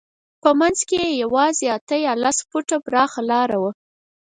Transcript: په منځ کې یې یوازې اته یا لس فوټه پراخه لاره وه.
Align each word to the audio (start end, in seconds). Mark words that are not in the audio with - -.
په 0.41 0.49
منځ 0.59 0.79
کې 0.89 0.99
یې 1.05 1.17
یوازې 1.23 1.65
اته 1.77 1.95
یا 2.05 2.13
لس 2.23 2.37
فوټه 2.49 2.77
پراخه 2.85 3.21
لاره 3.31 3.57
وه. 3.61 3.71